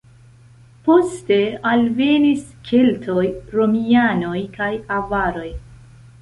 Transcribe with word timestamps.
Poste 0.85 1.35
alvenis 1.71 2.47
keltoj, 2.69 3.27
romianoj 3.59 4.35
kaj 4.57 4.71
avaroj. 4.99 5.47